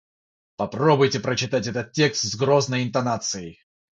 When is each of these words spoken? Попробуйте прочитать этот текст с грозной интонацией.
Попробуйте 0.55 1.19
прочитать 1.19 1.67
этот 1.67 1.91
текст 1.91 2.23
с 2.23 2.35
грозной 2.35 2.83
интонацией. 2.85 3.59